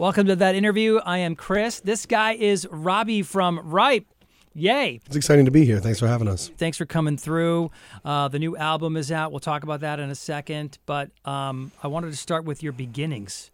Welcome 0.00 0.28
to 0.28 0.36
that 0.36 0.54
interview. 0.54 0.96
I 0.96 1.18
am 1.18 1.36
Chris. 1.36 1.80
This 1.80 2.06
guy 2.06 2.32
is 2.32 2.66
Robbie 2.70 3.20
from 3.20 3.60
Ripe. 3.62 4.06
Yay. 4.54 4.98
It's 5.04 5.14
exciting 5.14 5.44
to 5.44 5.50
be 5.50 5.66
here. 5.66 5.78
Thanks 5.78 5.98
for 5.98 6.06
having 6.06 6.26
us. 6.26 6.50
Thanks 6.56 6.78
for 6.78 6.86
coming 6.86 7.18
through. 7.18 7.70
Uh, 8.02 8.28
the 8.28 8.38
new 8.38 8.56
album 8.56 8.96
is 8.96 9.12
out. 9.12 9.30
We'll 9.30 9.40
talk 9.40 9.62
about 9.62 9.80
that 9.80 10.00
in 10.00 10.08
a 10.08 10.14
second. 10.14 10.78
But 10.86 11.10
um, 11.26 11.72
I 11.82 11.88
wanted 11.88 12.12
to 12.12 12.16
start 12.16 12.46
with 12.46 12.62
your 12.62 12.72
beginnings. 12.72 13.50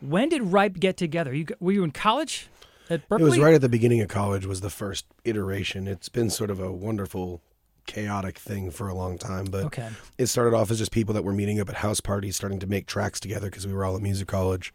When 0.00 0.30
did 0.30 0.44
Ripe 0.44 0.80
get 0.80 0.96
together? 0.96 1.34
You, 1.34 1.44
were 1.60 1.72
you 1.72 1.84
in 1.84 1.90
college 1.90 2.48
at 2.88 3.06
Berkeley? 3.06 3.26
It 3.26 3.28
was 3.28 3.38
right 3.38 3.52
at 3.52 3.60
the 3.60 3.68
beginning 3.68 4.00
of 4.00 4.08
college 4.08 4.46
was 4.46 4.62
the 4.62 4.70
first 4.70 5.04
iteration. 5.26 5.86
It's 5.86 6.08
been 6.08 6.30
sort 6.30 6.48
of 6.48 6.58
a 6.58 6.72
wonderful 6.72 7.42
chaotic 7.84 8.38
thing 8.38 8.70
for 8.70 8.88
a 8.88 8.94
long 8.94 9.16
time 9.16 9.44
but 9.44 9.66
Okay. 9.66 9.88
it 10.18 10.26
started 10.26 10.56
off 10.56 10.72
as 10.72 10.78
just 10.78 10.90
people 10.90 11.14
that 11.14 11.22
were 11.22 11.32
meeting 11.32 11.60
up 11.60 11.68
at 11.68 11.76
house 11.76 12.00
parties 12.00 12.34
starting 12.34 12.58
to 12.58 12.66
make 12.66 12.84
tracks 12.86 13.20
together 13.20 13.48
because 13.48 13.64
we 13.64 13.72
were 13.72 13.84
all 13.84 13.94
at 13.94 14.02
music 14.02 14.26
college 14.26 14.74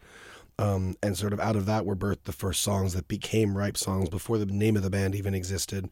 um, 0.58 0.96
and 1.02 1.16
sort 1.16 1.32
of 1.32 1.40
out 1.40 1.56
of 1.56 1.66
that 1.66 1.84
were 1.84 1.96
birthed 1.96 2.24
the 2.24 2.32
first 2.32 2.62
songs 2.62 2.94
that 2.94 3.08
became 3.08 3.56
ripe 3.56 3.76
songs 3.76 4.08
before 4.08 4.38
the 4.38 4.46
name 4.46 4.76
of 4.76 4.82
the 4.82 4.90
band 4.90 5.14
even 5.14 5.34
existed 5.34 5.88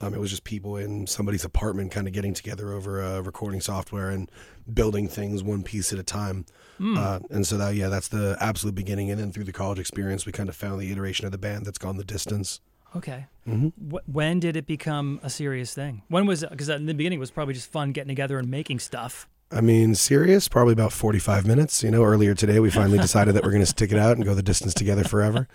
um, 0.00 0.14
it 0.14 0.20
was 0.20 0.30
just 0.30 0.44
people 0.44 0.76
in 0.76 1.06
somebody's 1.06 1.44
apartment 1.44 1.90
kind 1.90 2.06
of 2.06 2.12
getting 2.12 2.34
together 2.34 2.72
over 2.72 3.02
uh, 3.02 3.20
recording 3.20 3.60
software 3.60 4.10
and 4.10 4.30
building 4.72 5.08
things 5.08 5.42
one 5.42 5.62
piece 5.62 5.92
at 5.92 5.98
a 5.98 6.02
time 6.02 6.44
uh, 6.80 7.20
and 7.30 7.46
so 7.46 7.56
that 7.56 7.74
yeah 7.74 7.88
that's 7.88 8.08
the 8.08 8.36
absolute 8.40 8.74
beginning 8.74 9.10
and 9.10 9.20
then 9.20 9.30
through 9.30 9.44
the 9.44 9.52
college 9.52 9.78
experience 9.78 10.26
we 10.26 10.32
kind 10.32 10.48
of 10.48 10.56
found 10.56 10.80
the 10.80 10.90
iteration 10.90 11.26
of 11.26 11.32
the 11.32 11.38
band 11.38 11.64
that's 11.64 11.78
gone 11.78 11.96
the 11.96 12.04
distance 12.04 12.60
Okay. 12.96 13.26
Mm-hmm. 13.46 13.96
When 14.06 14.40
did 14.40 14.56
it 14.56 14.66
become 14.66 15.20
a 15.22 15.30
serious 15.30 15.74
thing? 15.74 16.02
When 16.08 16.26
was 16.26 16.42
it? 16.42 16.50
Because 16.50 16.68
in 16.68 16.86
the 16.86 16.94
beginning 16.94 17.18
it 17.18 17.20
was 17.20 17.30
probably 17.30 17.54
just 17.54 17.70
fun 17.70 17.92
getting 17.92 18.08
together 18.08 18.38
and 18.38 18.48
making 18.48 18.78
stuff. 18.78 19.28
I 19.50 19.60
mean, 19.60 19.94
serious, 19.94 20.48
probably 20.48 20.72
about 20.72 20.92
45 20.92 21.46
minutes. 21.46 21.82
You 21.82 21.90
know, 21.90 22.02
earlier 22.02 22.34
today, 22.34 22.60
we 22.60 22.70
finally 22.70 22.98
decided 23.08 23.34
that 23.34 23.44
we're 23.44 23.50
going 23.50 23.62
to 23.62 23.66
stick 23.66 23.92
it 23.92 23.98
out 23.98 24.16
and 24.16 24.24
go 24.24 24.34
the 24.34 24.42
distance 24.42 24.74
together 24.74 25.04
forever. 25.04 25.48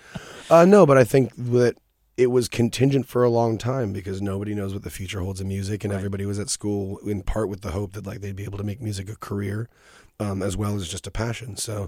Uh, 0.50 0.66
no, 0.66 0.86
but 0.86 0.98
I 0.98 1.04
think 1.04 1.34
that 1.36 1.78
it 2.20 2.28
was 2.28 2.50
contingent 2.50 3.08
for 3.08 3.24
a 3.24 3.30
long 3.30 3.58
time 3.58 3.94
because 3.94 4.22
nobody 4.22 4.54
knows 4.54 4.74
what 4.74 4.84
the 4.84 4.90
future 4.90 5.22
holds 5.22 5.40
in 5.40 5.48
music, 5.48 5.84
and 5.84 5.94
everybody 5.94 6.26
was 6.26 6.38
at 6.38 6.50
school 6.50 6.98
in 7.00 7.24
part 7.24 7.48
with 7.48 7.62
the 7.62 7.72
hope 7.72 7.94
that 7.94 8.06
like 8.06 8.20
they'd 8.20 8.36
be 8.36 8.44
able 8.44 8.58
to 8.58 8.64
make 8.64 8.82
music 8.82 9.10
a 9.10 9.16
career. 9.16 9.70
Um, 10.22 10.44
as 10.44 10.58
well 10.58 10.76
as 10.76 10.90
just 10.90 11.08
a 11.08 11.12
passion. 11.12 11.56
So, 11.56 11.88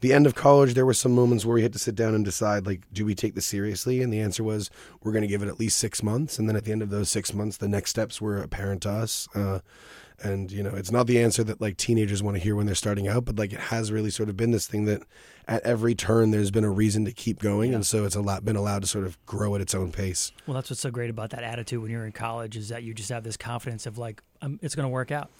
the 0.00 0.12
end 0.12 0.26
of 0.26 0.34
college, 0.34 0.74
there 0.74 0.84
were 0.84 0.92
some 0.92 1.12
moments 1.12 1.46
where 1.46 1.54
we 1.54 1.62
had 1.62 1.72
to 1.74 1.78
sit 1.78 1.94
down 1.94 2.12
and 2.12 2.24
decide, 2.24 2.66
like, 2.66 2.82
do 2.92 3.04
we 3.06 3.14
take 3.14 3.36
this 3.36 3.46
seriously? 3.46 4.02
And 4.02 4.12
the 4.12 4.18
answer 4.18 4.42
was, 4.42 4.68
we're 5.00 5.12
going 5.12 5.22
to 5.22 5.28
give 5.28 5.44
it 5.44 5.48
at 5.48 5.60
least 5.60 5.78
six 5.78 6.02
months. 6.02 6.40
And 6.40 6.48
then 6.48 6.56
at 6.56 6.64
the 6.64 6.72
end 6.72 6.82
of 6.82 6.90
those 6.90 7.08
six 7.08 7.32
months, 7.32 7.56
the 7.56 7.68
next 7.68 7.90
steps 7.90 8.20
were 8.20 8.42
apparent 8.42 8.82
to 8.82 8.90
us. 8.90 9.28
Uh, 9.32 9.60
and 10.22 10.50
you 10.50 10.62
know, 10.62 10.70
it's 10.74 10.90
not 10.90 11.06
the 11.06 11.20
answer 11.20 11.44
that 11.44 11.60
like 11.60 11.76
teenagers 11.76 12.22
want 12.22 12.36
to 12.36 12.42
hear 12.42 12.56
when 12.56 12.66
they're 12.66 12.74
starting 12.74 13.06
out, 13.08 13.24
but 13.24 13.36
like 13.36 13.52
it 13.52 13.60
has 13.60 13.92
really 13.92 14.10
sort 14.10 14.28
of 14.28 14.36
been 14.36 14.50
this 14.50 14.66
thing 14.66 14.84
that 14.86 15.02
at 15.46 15.62
every 15.62 15.94
turn 15.94 16.30
there's 16.30 16.50
been 16.50 16.64
a 16.64 16.70
reason 16.70 17.04
to 17.04 17.12
keep 17.12 17.38
going, 17.40 17.72
and 17.74 17.86
so 17.86 18.04
it's 18.04 18.16
a 18.16 18.20
lot 18.20 18.44
been 18.44 18.56
allowed 18.56 18.82
to 18.82 18.88
sort 18.88 19.04
of 19.06 19.24
grow 19.26 19.54
at 19.54 19.60
its 19.60 19.74
own 19.74 19.92
pace. 19.92 20.32
Well, 20.46 20.54
that's 20.54 20.70
what's 20.70 20.80
so 20.82 20.90
great 20.90 21.10
about 21.10 21.30
that 21.30 21.42
attitude 21.42 21.80
when 21.82 21.90
you're 21.90 22.04
in 22.06 22.12
college 22.12 22.56
is 22.56 22.68
that 22.68 22.82
you 22.82 22.94
just 22.94 23.08
have 23.10 23.24
this 23.24 23.36
confidence 23.36 23.86
of 23.86 23.96
like, 23.98 24.22
it's 24.62 24.74
going 24.74 24.84
to 24.84 24.90
work 24.90 25.10
out. 25.10 25.30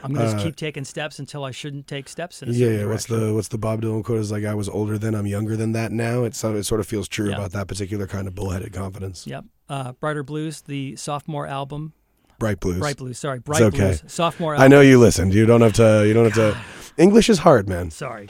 I'm 0.00 0.14
going 0.14 0.26
to 0.26 0.32
just 0.32 0.44
keep 0.44 0.54
taking 0.54 0.84
steps 0.84 1.18
until 1.18 1.42
I 1.42 1.50
shouldn't 1.50 1.88
take 1.88 2.08
steps. 2.08 2.40
In 2.40 2.48
a 2.48 2.52
Uh, 2.52 2.54
Yeah, 2.54 2.68
yeah. 2.68 2.84
What's 2.86 3.06
the 3.06 3.34
what's 3.34 3.48
the 3.48 3.58
Bob 3.58 3.82
Dylan 3.82 4.04
quote? 4.04 4.20
Is 4.20 4.30
like 4.30 4.44
I 4.44 4.54
was 4.54 4.68
older 4.68 4.96
then, 4.96 5.12
I'm 5.16 5.26
younger 5.26 5.56
than 5.56 5.72
that 5.72 5.90
now. 5.90 6.22
It's 6.22 6.38
so 6.38 6.54
it 6.54 6.62
sort 6.62 6.80
of 6.80 6.86
feels 6.86 7.08
true 7.08 7.30
Yeah. 7.30 7.34
about 7.34 7.50
that 7.50 7.66
particular 7.66 8.06
kind 8.06 8.28
of 8.28 8.34
bullheaded 8.36 8.72
confidence. 8.72 9.26
Yep. 9.26 9.46
Uh, 9.68 9.92
Brighter 9.94 10.22
Blues, 10.22 10.60
the 10.60 10.94
sophomore 10.94 11.48
album. 11.48 11.94
Bright 12.38 12.60
blues. 12.60 12.78
Bright 12.78 12.96
Blues, 12.96 13.18
sorry. 13.18 13.40
Bright 13.40 13.62
okay. 13.62 13.76
Blues, 13.76 14.02
sophomore 14.06 14.54
album. 14.54 14.64
I 14.64 14.68
know 14.68 14.80
you 14.80 14.98
listened. 14.98 15.34
You 15.34 15.44
don't 15.44 15.60
have 15.60 15.72
to. 15.74 16.06
You 16.06 16.14
don't 16.14 16.24
have 16.24 16.34
to. 16.34 16.56
English 16.96 17.28
is 17.28 17.40
hard, 17.40 17.68
man. 17.68 17.90
Sorry. 17.90 18.28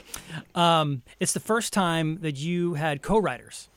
Um, 0.55 1.03
it's 1.19 1.33
the 1.33 1.39
first 1.39 1.73
time 1.73 2.19
that 2.21 2.37
you 2.37 2.75
had 2.75 3.01
co-writers. 3.01 3.69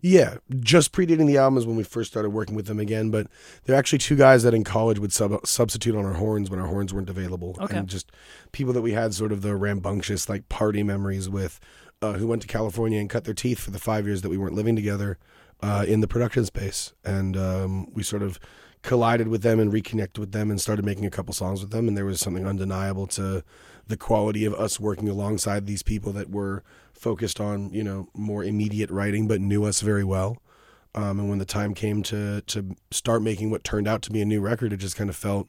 Yeah, 0.00 0.38
just 0.58 0.92
predating 0.92 1.28
the 1.28 1.38
album 1.38 1.58
is 1.58 1.66
when 1.66 1.76
we 1.76 1.84
first 1.84 2.10
started 2.10 2.30
working 2.30 2.56
with 2.56 2.66
them 2.66 2.80
again. 2.80 3.10
But 3.10 3.28
they're 3.64 3.76
actually 3.76 4.00
two 4.00 4.16
guys 4.16 4.42
that 4.42 4.52
in 4.52 4.64
college 4.64 4.98
would 4.98 5.12
sub- 5.12 5.46
substitute 5.46 5.94
on 5.94 6.04
our 6.04 6.14
horns 6.14 6.50
when 6.50 6.58
our 6.58 6.66
horns 6.66 6.92
weren't 6.92 7.08
available. 7.08 7.56
Okay. 7.60 7.76
And 7.76 7.88
just 7.88 8.10
people 8.50 8.72
that 8.72 8.82
we 8.82 8.92
had 8.92 9.14
sort 9.14 9.30
of 9.30 9.42
the 9.42 9.54
rambunctious 9.54 10.28
like 10.28 10.48
party 10.48 10.82
memories 10.82 11.28
with, 11.28 11.60
uh, 12.00 12.14
who 12.14 12.26
went 12.26 12.42
to 12.42 12.48
California 12.48 12.98
and 12.98 13.08
cut 13.08 13.24
their 13.24 13.34
teeth 13.34 13.60
for 13.60 13.70
the 13.70 13.78
five 13.78 14.06
years 14.06 14.22
that 14.22 14.28
we 14.28 14.38
weren't 14.38 14.54
living 14.54 14.74
together 14.74 15.18
uh, 15.62 15.84
in 15.86 16.00
the 16.00 16.08
production 16.08 16.44
space. 16.44 16.92
And 17.04 17.36
um, 17.36 17.92
we 17.94 18.02
sort 18.02 18.22
of 18.22 18.40
collided 18.82 19.28
with 19.28 19.42
them 19.42 19.58
and 19.60 19.72
reconnected 19.72 20.18
with 20.18 20.32
them 20.32 20.50
and 20.50 20.60
started 20.60 20.84
making 20.84 21.06
a 21.06 21.10
couple 21.10 21.32
songs 21.32 21.60
with 21.60 21.70
them. 21.70 21.88
And 21.88 21.96
there 21.96 22.04
was 22.04 22.20
something 22.20 22.46
undeniable 22.46 23.06
to 23.08 23.42
the 23.86 23.96
quality 23.96 24.44
of 24.44 24.54
us 24.54 24.78
working 24.80 25.08
alongside 25.08 25.66
these 25.66 25.82
people 25.82 26.12
that 26.12 26.30
were 26.30 26.62
focused 26.92 27.40
on 27.40 27.68
you 27.72 27.82
know 27.82 28.08
more 28.14 28.44
immediate 28.44 28.88
writing 28.88 29.26
but 29.26 29.40
knew 29.40 29.64
us 29.64 29.80
very 29.80 30.04
well 30.04 30.40
um, 30.94 31.18
and 31.18 31.28
when 31.28 31.38
the 31.40 31.44
time 31.44 31.74
came 31.74 32.00
to 32.00 32.40
to 32.42 32.76
start 32.92 33.20
making 33.22 33.50
what 33.50 33.64
turned 33.64 33.88
out 33.88 34.02
to 34.02 34.12
be 34.12 34.22
a 34.22 34.24
new 34.24 34.40
record 34.40 34.72
it 34.72 34.76
just 34.76 34.94
kind 34.94 35.10
of 35.10 35.16
felt 35.16 35.48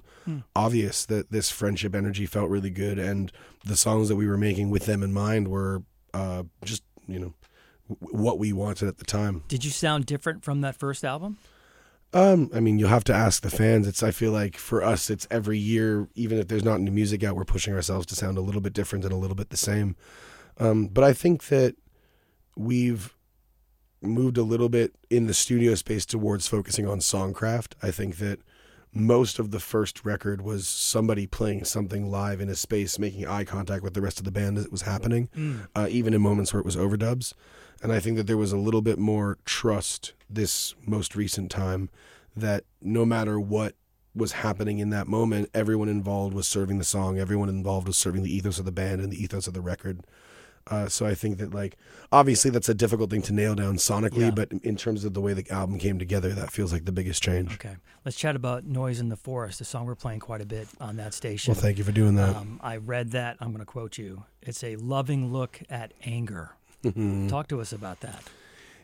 obvious 0.56 1.06
that 1.06 1.32
this 1.32 1.52
friendship 1.52 1.94
energy 1.94 2.26
felt 2.26 2.50
really 2.50 2.72
good 2.72 2.98
and 2.98 3.32
the 3.64 3.78
songs 3.78 4.10
that 4.10 4.16
we 4.16 4.28
were 4.28 4.38
making 4.38 4.72
with 4.72 4.88
them 4.88 5.04
in 5.04 5.14
mind 5.14 5.48
were 5.48 5.84
uh, 6.16 6.42
just 6.66 6.82
you 7.08 7.20
know 7.20 7.34
w- 7.88 8.18
what 8.24 8.40
we 8.40 8.52
wanted 8.52 8.88
at 8.88 8.98
the 8.98 9.06
time 9.06 9.44
Did 9.48 9.64
you 9.64 9.70
sound 9.70 10.08
different 10.08 10.44
from 10.44 10.62
that 10.62 10.76
first 10.76 11.06
album? 11.06 11.38
Um, 12.14 12.50
I 12.54 12.60
mean, 12.60 12.80
you'll 12.80 12.90
have 12.90 13.04
to 13.06 13.14
ask 13.14 13.42
the 13.42 13.50
fans. 13.50 13.88
It's 13.88 14.04
I 14.04 14.12
feel 14.12 14.32
like 14.32 14.58
for 14.58 14.84
us, 14.84 15.10
it's 15.10 15.28
every 15.32 15.58
year, 15.58 16.08
even 16.16 16.38
if 16.38 16.48
there's 16.48 16.64
not 16.64 16.80
new 16.80 16.92
music 16.92 17.24
out, 17.24 17.36
we're 17.36 17.46
pushing 17.46 17.74
ourselves 17.74 18.06
to 18.08 18.16
sound 18.16 18.38
a 18.38 18.42
little 18.42 18.62
bit 18.62 18.74
different 18.74 19.04
and 19.04 19.14
a 19.14 19.18
little 19.18 19.36
bit 19.36 19.50
the 19.50 19.58
same. 19.58 19.96
Um, 20.60 20.88
but 20.88 21.04
I 21.04 21.14
think 21.14 21.48
that 21.48 21.76
we've 22.56 23.16
moved 24.02 24.38
a 24.38 24.44
little 24.44 24.70
bit 24.70 24.96
in 25.10 25.28
the 25.28 25.34
studio 25.34 25.76
space 25.76 26.06
towards 26.06 26.48
focusing 26.48 26.88
on 26.88 27.00
songcraft. 27.00 27.74
I 27.82 27.90
think 27.90 28.18
that 28.18 28.40
most 28.94 29.40
of 29.40 29.50
the 29.52 29.60
first 29.60 30.06
record 30.06 30.42
was 30.42 30.68
somebody 30.68 31.26
playing 31.26 31.64
something 31.64 32.12
live 32.12 32.40
in 32.40 32.50
a 32.50 32.56
space, 32.56 33.00
making 33.00 33.26
eye 33.26 33.44
contact 33.44 33.84
with 33.84 33.96
the 33.96 34.02
rest 34.02 34.20
of 34.20 34.26
the 34.26 34.32
band 34.32 34.58
as 34.58 34.66
it 34.66 34.72
was 34.72 34.84
happening, 34.84 35.30
uh, 35.76 35.88
even 35.90 36.14
in 36.14 36.22
moments 36.22 36.54
where 36.54 36.60
it 36.60 36.66
was 36.66 36.76
overdubs. 36.76 37.34
And 37.82 37.92
I 37.92 38.00
think 38.00 38.18
that 38.18 38.28
there 38.28 38.38
was 38.38 38.52
a 38.52 38.58
little 38.58 38.82
bit 38.82 38.98
more 39.00 39.38
trust 39.46 40.14
this 40.30 40.74
most 40.86 41.16
recent 41.16 41.52
time 41.52 41.90
that 42.36 42.64
no 42.82 43.06
matter 43.06 43.40
what 43.40 43.76
was 44.16 44.34
happening 44.34 44.80
in 44.80 44.90
that 44.92 45.08
moment, 45.08 45.50
everyone 45.54 45.90
involved 45.90 46.34
was 46.34 46.48
serving 46.48 46.78
the 46.78 46.84
song, 46.84 47.18
everyone 47.20 47.50
involved 47.50 47.88
was 47.88 47.98
serving 47.98 48.24
the 48.24 48.34
ethos 48.36 48.60
of 48.60 48.66
the 48.66 48.72
band 48.72 49.02
and 49.02 49.12
the 49.12 49.22
ethos 49.22 49.48
of 49.48 49.54
the 49.54 49.62
record. 49.62 50.02
Uh, 50.68 50.88
so 50.88 51.06
I 51.06 51.14
think 51.14 51.40
that 51.40 51.54
like 51.54 51.76
obviously 52.12 52.50
that's 52.50 52.70
a 52.70 52.74
difficult 52.74 53.10
thing 53.10 53.22
to 53.24 53.34
nail 53.34 53.54
down 53.54 53.76
sonically, 53.76 54.22
Yeah. 54.22 54.32
but 54.32 54.52
in 54.64 54.78
terms 54.78 55.04
of 55.04 55.14
the 55.14 55.20
way 55.20 55.34
the 55.34 55.50
album 55.52 55.78
came 55.78 56.00
together, 56.00 56.30
that 56.30 56.52
feels 56.52 56.72
like 56.72 56.86
the 56.86 56.92
biggest 56.94 57.22
change. 57.22 57.54
Okay. 57.56 57.76
Let's 58.06 58.16
chat 58.16 58.36
about 58.36 58.64
Noise 58.66 59.00
in 59.02 59.10
the 59.10 59.18
Forest, 59.18 59.60
the 59.60 59.66
song 59.66 59.86
we're 59.86 59.96
playing 59.96 60.22
quite 60.22 60.40
a 60.42 60.46
bit 60.46 60.68
on 60.80 60.96
that 60.98 61.14
station. 61.14 61.54
Well, 61.54 61.62
thank 61.62 61.78
you 61.78 61.84
for 61.84 61.92
doing 61.92 62.16
that. 62.16 62.36
Um, 62.36 62.60
I 62.64 62.78
read 62.78 63.12
that. 63.12 63.36
I'm 63.42 63.50
going 63.50 63.60
to 63.60 63.66
quote 63.66 63.98
you. 63.98 64.24
It's 64.42 64.64
a 64.64 64.78
loving 64.78 65.34
look 65.34 65.62
at 65.70 65.94
anger. 66.04 66.52
Talk 67.30 67.48
to 67.50 67.62
us 67.62 67.72
about 67.72 68.02
that. 68.02 68.24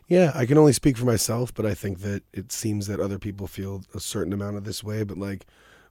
Yeah, 0.08 0.32
I 0.34 0.46
can 0.46 0.58
only 0.58 0.74
speak 0.74 0.98
for 0.98 1.06
myself, 1.06 1.54
but 1.54 1.66
I 1.66 1.76
think 1.76 2.00
that 2.00 2.24
it 2.34 2.52
seems 2.52 2.88
that 2.88 3.00
other 3.00 3.20
people 3.20 3.46
feel 3.46 3.84
a 3.94 4.00
certain 4.00 4.34
amount 4.34 4.58
of 4.58 4.64
this 4.64 4.84
way. 4.84 5.04
But 5.04 5.18
like, 5.20 5.46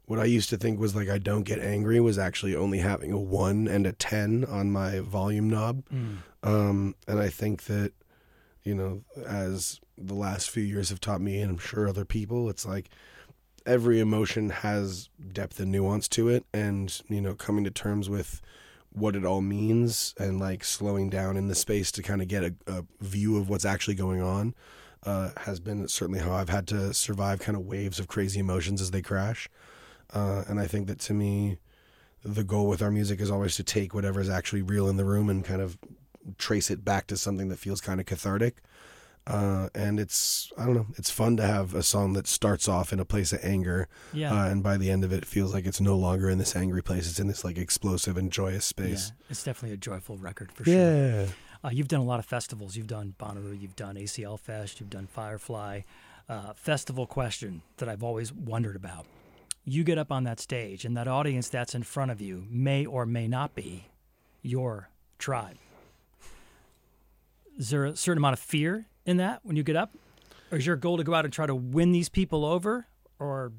what 0.07 0.19
I 0.19 0.25
used 0.25 0.51
to 0.51 0.57
think 0.57 0.81
was 0.81 0.97
like 0.97 1.09
I 1.09 1.19
don't 1.19 1.45
get 1.45 1.61
angry 1.61 2.01
was 2.01 2.19
actually 2.19 2.57
only 2.57 2.79
having 2.79 3.13
a 3.13 3.19
one 3.19 3.69
and 3.69 3.87
a 3.87 3.93
ten 3.93 4.45
on 4.45 4.73
my 4.73 5.01
volume 5.01 5.49
knob. 5.49 5.85
Um, 6.43 6.95
and 7.07 7.21
I 7.21 7.29
think 7.29 7.65
that, 7.65 7.93
you 8.65 8.75
know, 8.75 9.03
as 9.27 9.81
the 9.97 10.15
last 10.15 10.51
few 10.51 10.63
years 10.63 10.89
have 10.89 11.01
taught 11.01 11.21
me, 11.21 11.41
and 11.41 11.53
I'm 11.53 11.59
sure 11.59 11.87
other 11.89 12.05
people, 12.05 12.49
it's 12.49 12.67
like 12.67 12.89
every 13.67 14.01
emotion 14.01 14.51
has 14.51 15.11
depth 15.33 15.61
and 15.61 15.71
nuance 15.71 16.09
to 16.09 16.29
it, 16.29 16.45
and 16.53 17.01
you 17.09 17.21
know, 17.21 17.35
coming 17.35 17.65
to 17.65 17.71
terms 17.71 18.09
with 18.09 18.41
what 18.93 19.15
it 19.15 19.25
all 19.25 19.41
means 19.41 20.15
and 20.19 20.41
like 20.41 20.65
slowing 20.65 21.11
down 21.11 21.37
in 21.37 21.49
the 21.49 21.55
space 21.55 21.93
to 21.93 22.03
kind 22.03 22.23
of 22.23 22.29
get 22.29 22.43
a, 22.43 22.55
a 22.67 22.85
view 23.01 23.37
of 23.37 23.49
what's 23.49 23.65
actually 23.65 23.95
going 23.95 24.21
on 24.21 24.55
uh, 25.05 25.31
has 25.39 25.61
been 25.61 25.87
certainly 25.89 26.21
how 26.21 26.33
I've 26.33 26.49
had 26.49 26.67
to 26.69 26.93
survive 26.93 27.41
kind 27.41 27.57
of 27.57 27.67
waves 27.67 28.01
of 28.01 28.09
crazy 28.09 28.41
emotions 28.41 28.81
as 28.81 28.91
they 28.91 29.03
crash. 29.03 29.49
Uh, 30.13 30.45
and 30.49 30.59
I 30.59 30.67
think 30.67 30.87
that 30.89 30.99
to 31.01 31.15
me, 31.15 31.59
the 32.25 32.45
goal 32.45 32.69
with 32.69 32.83
our 32.83 32.91
music 32.91 33.21
is 33.21 33.31
always 33.31 33.57
to 33.57 33.63
take 33.63 33.95
whatever 33.95 34.21
is 34.21 34.29
actually 34.29 34.63
real 34.63 34.89
in 34.89 34.97
the 34.97 35.05
room 35.05 35.29
and 35.29 35.45
kind 35.45 35.63
of 35.63 35.79
trace 36.37 36.71
it 36.71 36.85
back 36.85 37.07
to 37.07 37.17
something 37.17 37.49
that 37.49 37.59
feels 37.59 37.81
kind 37.81 38.01
of 38.01 38.07
cathartic. 38.07 38.57
Uh, 39.29 39.69
and 39.75 40.01
it's 40.01 40.51
I 40.57 40.65
don't 40.65 40.75
know, 40.75 40.87
it's 40.97 41.11
fun 41.11 41.37
to 41.37 41.43
have 41.47 41.75
a 41.75 41.83
song 41.83 42.15
that 42.15 42.27
starts 42.27 42.67
off 42.67 42.93
in 42.95 42.99
a 42.99 43.05
place 43.05 43.33
of 43.35 43.41
anger, 43.45 43.87
Yeah. 44.15 44.33
uh, 44.33 44.49
and 44.49 44.63
by 44.63 44.79
the 44.79 44.91
end 44.91 45.05
of 45.05 45.13
it, 45.13 45.27
feels 45.27 45.53
like 45.53 45.67
it's 45.67 45.81
no 45.83 45.97
longer 45.97 46.31
in 46.31 46.39
this 46.39 46.57
angry 46.57 46.83
place. 46.83 47.09
It's 47.11 47.21
in 47.21 47.27
this 47.29 47.45
like 47.45 47.59
explosive 47.59 48.17
and 48.17 48.33
joyous 48.33 48.65
space. 48.65 49.09
Yeah, 49.15 49.27
it's 49.31 49.45
definitely 49.45 49.75
a 49.75 49.77
joyful 49.79 50.17
record 50.17 50.51
for 50.51 50.65
sure. 50.65 50.73
Yeah, 50.75 51.27
Uh, 51.63 51.69
you've 51.71 51.89
done 51.89 52.01
a 52.01 52.05
lot 52.05 52.19
of 52.21 52.25
festivals. 52.25 52.77
You've 52.77 52.87
done 52.87 53.15
Bonnaroo, 53.21 53.61
you've 53.61 53.77
done 53.77 53.97
ACL 53.97 54.39
Fest, 54.39 54.81
you've 54.81 54.91
done 54.91 55.07
Firefly. 55.07 55.83
Uh, 56.29 56.53
festival 56.55 57.07
question 57.07 57.61
that 57.79 57.89
I've 57.89 58.03
always 58.03 58.33
wondered 58.33 58.77
about. 58.77 59.05
You 59.65 59.85
get 59.85 59.99
up 59.99 60.11
on 60.11 60.25
that 60.25 60.41
stage, 60.41 60.85
and 60.87 60.97
that 60.97 61.07
audience 61.09 61.49
that's 61.51 61.75
in 61.75 61.83
front 61.83 62.11
of 62.11 62.21
you 62.23 62.47
may 62.49 62.87
or 62.87 63.05
may 63.05 63.29
not 63.29 63.55
be 63.55 63.87
your 64.41 64.89
tribe. 65.19 65.57
Is 67.59 67.71
there 67.71 67.85
a 67.85 67.97
certain 67.97 68.19
amount 68.19 68.35
of 68.35 68.39
fear 68.41 68.87
in 69.09 69.17
that 69.17 69.41
when 69.43 69.57
you 69.57 69.63
get 69.63 69.75
up? 69.75 69.93
Or 70.53 70.59
is 70.59 70.67
your 70.67 70.77
goal 70.77 70.99
to 70.99 71.05
go 71.05 71.15
out 71.15 71.25
and 71.25 71.33
try 71.33 71.47
to 71.47 71.55
win 71.55 71.93
these 71.93 72.09
people 72.09 72.45
over? 72.45 72.87
Or 73.19 73.53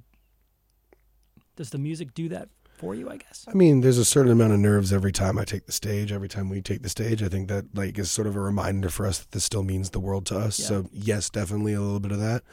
does 1.55 1.71
the 1.71 1.77
music 1.77 2.13
do 2.13 2.29
that 2.29 2.49
for 2.77 2.95
you, 2.95 3.09
I 3.09 3.17
guess? 3.17 3.45
I 3.47 3.53
mean, 3.53 3.81
there's 3.81 3.97
a 3.97 4.05
certain 4.05 4.31
amount 4.31 4.53
of 4.53 4.59
nerves 4.59 4.93
every 4.93 5.11
time 5.11 5.37
I 5.37 5.43
take 5.43 5.65
the 5.65 5.71
stage. 5.71 6.11
Every 6.11 6.29
time 6.29 6.49
we 6.49 6.61
take 6.61 6.83
the 6.83 6.89
stage, 6.89 7.21
I 7.21 7.27
think 7.27 7.49
that 7.49 7.65
like 7.75 7.97
is 7.97 8.11
sort 8.11 8.27
of 8.27 8.35
a 8.35 8.39
reminder 8.39 8.89
for 8.89 9.05
us 9.05 9.19
that 9.19 9.31
this 9.31 9.43
still 9.43 9.63
means 9.63 9.89
the 9.89 9.99
world 9.99 10.25
to 10.27 10.37
us. 10.37 10.59
Yeah. 10.59 10.65
So 10.67 10.89
yes, 10.91 11.29
definitely 11.29 11.73
a 11.73 11.81
little 11.81 11.99
bit 11.99 12.11
of 12.11 12.19
that. 12.19 12.43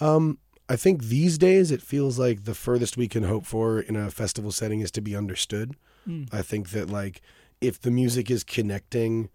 Um, 0.00 0.38
I 0.68 0.76
think 0.76 1.04
these 1.04 1.38
days 1.38 1.70
it 1.70 1.82
feels 1.82 2.18
like 2.18 2.44
the 2.44 2.54
furthest 2.54 2.96
we 2.96 3.08
can 3.08 3.24
hope 3.24 3.46
for 3.46 3.80
in 3.80 3.96
a 3.96 4.10
festival 4.10 4.52
setting 4.52 4.80
is 4.80 4.90
to 4.92 5.00
be 5.00 5.16
understood. 5.16 5.74
Mm. 6.06 6.32
I 6.32 6.42
think 6.42 6.70
that 6.70 6.88
like 6.88 7.20
if 7.60 7.80
the 7.80 7.90
music 7.90 8.30
is 8.30 8.44
connecting, 8.44 9.28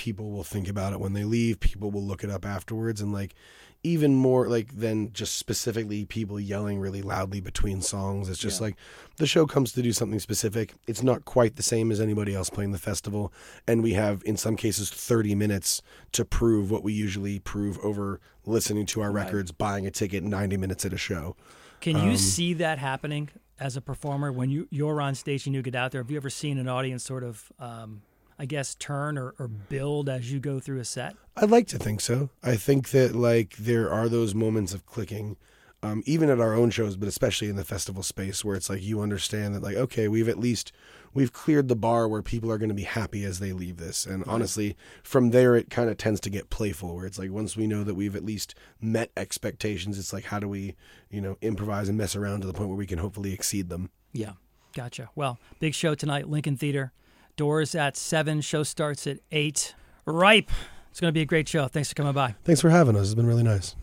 people 0.00 0.30
will 0.30 0.42
think 0.44 0.66
about 0.66 0.94
it 0.94 0.98
when 0.98 1.12
they 1.12 1.24
leave. 1.24 1.60
People 1.60 1.90
will 1.90 2.02
look 2.02 2.24
it 2.24 2.30
up 2.30 2.46
afterwards, 2.46 3.02
and 3.02 3.12
like 3.12 3.34
even 3.82 4.14
more 4.14 4.48
like 4.48 4.76
than 4.78 5.12
just 5.12 5.36
specifically 5.36 6.06
people 6.06 6.40
yelling 6.40 6.78
really 6.80 7.02
loudly 7.02 7.40
between 7.40 7.82
songs. 7.82 8.28
It's 8.30 8.38
just 8.38 8.60
Yeah. 8.60 8.68
like 8.68 8.76
the 9.18 9.26
show 9.26 9.46
comes 9.46 9.72
to 9.72 9.82
do 9.82 9.92
something 9.92 10.18
specific. 10.18 10.72
It's 10.86 11.02
not 11.02 11.26
quite 11.26 11.56
the 11.56 11.62
same 11.62 11.90
as 11.92 12.00
anybody 12.00 12.34
else 12.34 12.48
playing 12.48 12.72
the 12.72 12.78
festival, 12.78 13.30
and 13.66 13.82
we 13.82 13.92
have 13.92 14.22
in 14.24 14.38
some 14.38 14.56
cases 14.56 14.88
30 14.90 15.34
minutes 15.34 15.82
to 16.12 16.24
prove 16.24 16.70
what 16.70 16.82
we 16.82 16.94
usually 16.94 17.38
prove 17.38 17.78
over 17.80 18.20
listening 18.46 18.86
to 18.86 19.02
our 19.02 19.12
Right. 19.12 19.24
records, 19.26 19.52
buying 19.52 19.86
a 19.86 19.90
ticket, 19.90 20.24
90 20.24 20.56
minutes 20.56 20.84
at 20.86 20.94
a 20.94 20.98
show. 20.98 21.36
Can 21.80 21.96
you 21.96 22.12
Um, 22.12 22.16
see 22.16 22.54
that 22.54 22.78
happening 22.78 23.28
as 23.58 23.76
a 23.76 23.80
performer 23.82 24.32
when 24.32 24.48
you 24.48 24.66
you're 24.70 25.00
on 25.02 25.14
stage 25.14 25.46
and 25.46 25.54
you 25.54 25.60
get 25.62 25.74
out 25.74 25.92
there? 25.92 26.02
Have 26.02 26.10
you 26.10 26.16
ever 26.16 26.30
seen 26.30 26.56
an 26.58 26.68
audience 26.68 27.04
sort 27.04 27.22
of, 27.22 27.52
um, 27.58 28.00
I 28.40 28.46
guess, 28.46 28.74
turn 28.74 29.18
or, 29.18 29.34
or 29.38 29.48
build 29.48 30.08
as 30.08 30.32
you 30.32 30.40
go 30.40 30.60
through 30.60 30.80
a 30.80 30.84
set? 30.86 31.14
I'd 31.36 31.50
like 31.50 31.66
to 31.68 31.78
think 31.78 32.00
so. 32.00 32.30
I 32.42 32.56
think 32.56 32.88
that 32.88 33.14
like 33.14 33.54
there 33.58 33.92
are 33.92 34.08
those 34.08 34.34
moments 34.34 34.72
of 34.72 34.86
clicking, 34.86 35.36
um, 35.82 36.02
even 36.06 36.30
at 36.30 36.40
our 36.40 36.54
own 36.54 36.70
shows, 36.70 36.96
but 36.96 37.06
especially 37.06 37.50
in 37.50 37.56
the 37.56 37.66
festival 37.66 38.02
space, 38.02 38.42
where 38.42 38.56
it's 38.56 38.70
like 38.70 38.82
you 38.82 39.02
understand 39.02 39.54
that 39.54 39.62
like 39.62 39.76
okay, 39.76 40.08
we've 40.08 40.26
at 40.26 40.38
least 40.38 40.72
we've 41.12 41.34
cleared 41.34 41.68
the 41.68 41.76
bar 41.76 42.08
where 42.08 42.22
people 42.22 42.50
are 42.50 42.56
going 42.56 42.70
to 42.70 42.74
be 42.74 42.84
happy 42.84 43.24
as 43.24 43.40
they 43.40 43.52
leave 43.52 43.76
this. 43.76 44.06
And 44.06 44.24
honestly, 44.24 44.74
from 45.02 45.32
there 45.32 45.54
it 45.54 45.68
kind 45.68 45.90
of 45.90 45.98
tends 45.98 46.18
to 46.20 46.30
get 46.30 46.48
playful, 46.48 46.96
where 46.96 47.04
it's 47.04 47.18
like 47.18 47.30
once 47.30 47.58
we 47.58 47.66
know 47.66 47.84
that 47.84 47.94
we've 47.94 48.16
at 48.16 48.24
least 48.24 48.54
met 48.80 49.10
expectations, 49.18 49.98
it's 49.98 50.14
like 50.14 50.24
how 50.24 50.38
do 50.38 50.48
we 50.48 50.76
you 51.10 51.20
know 51.20 51.36
improvise 51.42 51.90
and 51.90 51.98
mess 51.98 52.16
around 52.16 52.40
to 52.40 52.46
the 52.46 52.54
point 52.54 52.70
where 52.70 52.78
we 52.78 52.86
can 52.86 53.00
hopefully 53.00 53.34
exceed 53.34 53.68
them. 53.68 53.90
Yeah, 54.14 54.32
gotcha. 54.74 55.10
Well, 55.14 55.38
big 55.58 55.74
show 55.74 55.94
tonight, 55.94 56.30
Lincoln 56.30 56.56
Theater. 56.56 56.92
Doors 57.40 57.74
at 57.74 57.96
seven. 57.96 58.42
Show 58.42 58.64
starts 58.64 59.06
at 59.06 59.20
eight. 59.32 59.74
Ripe. 60.04 60.50
It's 60.90 61.00
going 61.00 61.08
to 61.08 61.12
be 61.12 61.22
a 61.22 61.24
great 61.24 61.48
show. 61.48 61.68
Thanks 61.68 61.88
for 61.88 61.94
coming 61.94 62.12
by. 62.12 62.34
Thanks 62.44 62.60
for 62.60 62.68
having 62.68 62.96
us. 62.96 63.06
It's 63.06 63.14
been 63.14 63.26
really 63.26 63.42
nice. 63.42 63.76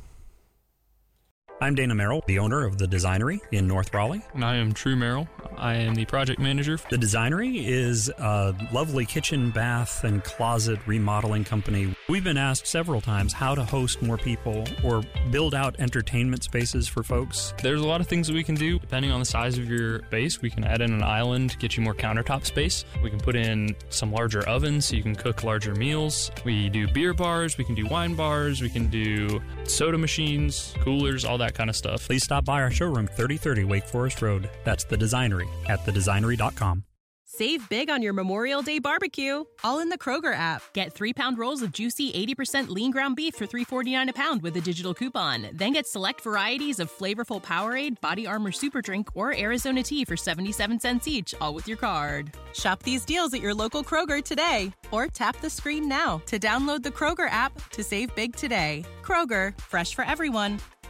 I'm 1.60 1.74
Dana 1.74 1.96
Merrill, 1.96 2.24
the 2.28 2.38
owner 2.38 2.66
of 2.66 2.78
The 2.78 2.86
Designery 2.86 3.40
in 3.52 3.68
North 3.68 3.92
Raleigh. 3.92 4.22
And 4.36 4.46
I 4.46 4.58
am 4.58 4.74
True 4.74 4.96
Merrill. 4.96 5.28
I 5.58 5.74
am 5.74 5.96
the 5.96 6.06
project 6.06 6.40
manager. 6.40 6.78
The 6.92 6.98
Designery 6.98 7.66
is 7.66 8.10
a 8.10 8.54
lovely 8.72 9.08
kitchen, 9.08 9.50
bath, 9.50 10.04
and 10.04 10.24
closet 10.24 10.78
remodeling 10.86 11.44
company. 11.44 11.96
We've 12.10 12.24
been 12.24 12.38
asked 12.38 12.68
several 12.68 13.02
times 13.02 13.34
how 13.34 13.56
to 13.56 13.64
host 13.64 14.04
more 14.04 14.20
people 14.20 14.66
or 14.84 15.02
build 15.32 15.56
out 15.56 15.76
entertainment 15.80 16.44
spaces 16.44 16.88
for 16.88 17.02
folks. 17.02 17.56
There's 17.64 17.82
a 17.82 17.88
lot 17.88 18.02
of 18.02 18.08
things 18.08 18.28
that 18.28 18.36
we 18.36 18.44
can 18.44 18.54
do 18.54 18.78
depending 18.78 19.10
on 19.10 19.20
the 19.20 19.26
size 19.26 19.58
of 19.58 19.68
your 19.68 20.04
base. 20.12 20.40
We 20.40 20.52
can 20.52 20.64
add 20.64 20.82
in 20.82 20.94
an 20.94 21.02
island, 21.02 21.58
get 21.58 21.76
you 21.76 21.82
more 21.82 21.96
countertop 21.96 22.46
space. 22.46 22.86
We 23.02 23.10
can 23.10 23.20
put 23.20 23.36
in 23.36 23.76
some 23.90 24.12
larger 24.12 24.48
ovens 24.48 24.86
so 24.86 24.96
you 24.96 25.02
can 25.02 25.16
cook 25.16 25.44
larger 25.44 25.74
meals. 25.74 26.30
We 26.46 26.70
do 26.70 26.88
beer 26.88 27.16
bars, 27.16 27.58
we 27.58 27.64
can 27.64 27.74
do 27.74 27.88
wine 27.88 28.14
bars, 28.14 28.62
we 28.62 28.70
can 28.70 28.90
do 28.90 29.42
soda 29.64 29.98
machines, 29.98 30.76
coolers, 30.82 31.26
all 31.26 31.40
that 31.40 31.47
kind 31.54 31.70
of 31.70 31.76
stuff. 31.76 32.06
Please 32.06 32.24
stop 32.24 32.46
by 32.46 32.62
our 32.62 32.72
showroom, 32.72 33.08
3030 33.08 33.64
Wake 33.66 33.86
Forest 33.86 34.22
Road. 34.22 34.50
That's 34.64 34.84
The 34.84 34.98
Designery 34.98 35.48
at 35.68 35.80
thedesignery.com. 35.86 36.84
Save 37.30 37.68
big 37.68 37.90
on 37.90 38.02
your 38.02 38.14
Memorial 38.14 38.62
Day 38.62 38.80
barbecue, 38.80 39.44
all 39.62 39.80
in 39.80 39.90
the 39.90 39.98
Kroger 39.98 40.34
app. 40.34 40.62
Get 40.74 40.94
three 40.94 41.12
pound 41.12 41.38
rolls 41.38 41.62
of 41.62 41.74
juicy 41.74 42.10
80% 42.14 42.70
lean 42.70 42.90
ground 42.90 43.18
beef 43.18 43.36
for 43.36 43.46
$3.49 43.46 44.10
a 44.10 44.14
pound 44.14 44.42
with 44.42 44.56
a 44.56 44.62
digital 44.62 44.94
coupon. 44.94 45.50
Then 45.54 45.74
get 45.74 45.86
select 45.86 46.22
varieties 46.22 46.80
of 46.80 46.90
flavorful 46.90 47.44
Powerade, 47.44 48.00
Body 48.00 48.26
Armor 48.26 48.54
Super 48.54 48.82
Drink, 48.82 49.10
or 49.14 49.38
Arizona 49.38 49.84
tea 49.84 50.06
for 50.06 50.16
77 50.16 50.80
cents 50.80 51.06
each, 51.06 51.36
all 51.42 51.54
with 51.54 51.68
your 51.68 51.76
card. 51.76 52.32
Shop 52.54 52.82
these 52.82 53.04
deals 53.04 53.34
at 53.34 53.42
your 53.42 53.54
local 53.54 53.84
Kroger 53.84 54.24
today, 54.24 54.72
or 54.92 55.08
tap 55.08 55.36
the 55.42 55.50
screen 55.50 55.90
now 55.90 56.22
to 56.28 56.40
download 56.40 56.82
the 56.82 56.90
Kroger 56.90 57.30
app 57.30 57.52
to 57.72 57.84
save 57.84 58.16
big 58.16 58.38
today. 58.38 58.86
Kroger, 59.04 59.60
fresh 59.60 59.94
for 59.94 60.06
everyone. 60.06 60.60